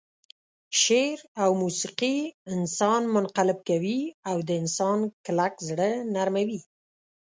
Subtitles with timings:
[0.81, 2.17] شعر او موسيقي
[2.53, 6.59] انسان منقلب کوي او د انسان کلک زړه نرموي.